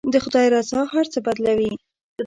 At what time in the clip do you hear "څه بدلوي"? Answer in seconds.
1.13-1.71